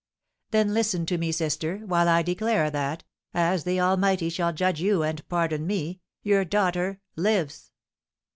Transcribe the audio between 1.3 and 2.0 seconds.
sister,